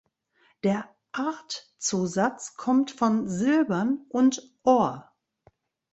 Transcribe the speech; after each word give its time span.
Der 0.63 0.89
Artzusatz 1.11 2.55
kommt 2.55 2.89
von 2.89 3.29
‚silbern‘ 3.29 4.03
und 4.09 4.51
‚Ohr‘. 4.63 5.13